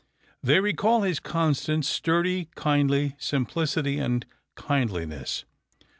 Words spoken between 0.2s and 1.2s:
They recall his